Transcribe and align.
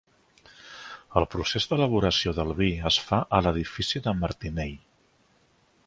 El 1.21 1.27
procés 1.35 1.67
d'elaboració 1.73 2.33
del 2.39 2.55
vi 2.63 2.71
es 2.91 2.99
fa 3.11 3.21
a 3.39 3.43
l'edifici 3.49 4.03
de 4.09 4.19
Martinell. 4.25 4.77